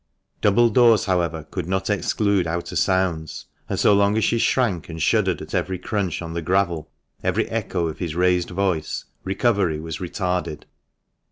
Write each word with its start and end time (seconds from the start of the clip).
Double 0.41 0.71
doors, 0.71 1.05
however, 1.05 1.43
could 1.51 1.67
not 1.67 1.87
exclude 1.87 2.47
outer 2.47 2.75
sounds, 2.75 3.45
and 3.69 3.79
so 3.79 3.93
long 3.93 4.17
as 4.17 4.23
she 4.23 4.39
shrank 4.39 4.89
and 4.89 4.99
shuddered 4.99 5.43
at 5.43 5.53
every 5.53 5.77
crunch 5.77 6.23
on 6.23 6.33
the 6.33 6.41
gravel, 6.41 6.89
every 7.23 7.47
echo 7.49 7.87
of 7.87 7.99
his 7.99 8.15
raised 8.15 8.49
voice, 8.49 9.05
recovery 9.23 9.79
was 9.79 9.99
retarded. 9.99 10.63